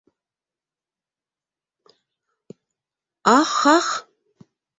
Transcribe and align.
Ах-ах! 3.37 3.89